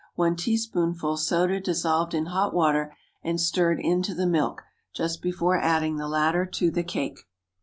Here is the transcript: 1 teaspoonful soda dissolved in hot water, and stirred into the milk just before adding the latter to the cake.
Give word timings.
1 0.15 0.35
teaspoonful 0.35 1.15
soda 1.15 1.59
dissolved 1.59 2.15
in 2.15 2.25
hot 2.25 2.55
water, 2.55 2.95
and 3.23 3.39
stirred 3.39 3.79
into 3.79 4.15
the 4.15 4.25
milk 4.25 4.63
just 4.95 5.21
before 5.21 5.61
adding 5.61 5.97
the 5.97 6.07
latter 6.07 6.43
to 6.43 6.71
the 6.71 6.81
cake. 6.81 7.19